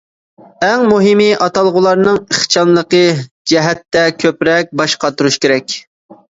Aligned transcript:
ئەڭ 0.67 0.85
مۇھىمى 0.91 1.27
ئاتالغۇلارنىڭ 1.47 2.17
ئىخچاملىقى 2.23 3.03
جەھەتتە 3.53 4.09
كۆپرەك 4.25 4.77
باش 4.83 4.99
قاتۇرۇش 5.07 5.43
كېرەك. 5.47 5.81